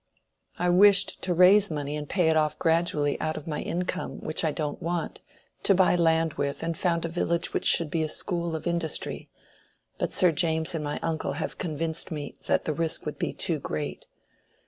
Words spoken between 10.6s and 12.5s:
and my uncle have convinced me